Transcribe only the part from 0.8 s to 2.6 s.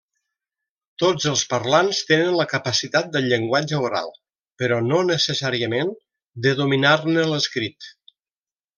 Tots els parlants tenen la